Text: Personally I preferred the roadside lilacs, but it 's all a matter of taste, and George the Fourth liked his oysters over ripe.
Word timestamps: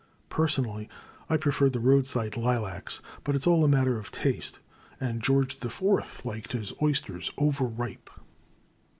Personally 0.29 0.89
I 1.29 1.37
preferred 1.37 1.73
the 1.73 1.79
roadside 1.79 2.35
lilacs, 2.35 3.01
but 3.23 3.35
it 3.35 3.43
's 3.43 3.45
all 3.45 3.63
a 3.63 3.67
matter 3.67 3.99
of 3.99 4.11
taste, 4.11 4.59
and 4.99 5.21
George 5.21 5.59
the 5.59 5.69
Fourth 5.69 6.25
liked 6.25 6.53
his 6.53 6.73
oysters 6.81 7.31
over 7.37 7.65
ripe. 7.65 8.09